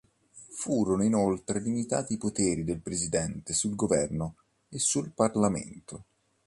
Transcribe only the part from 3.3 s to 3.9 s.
sul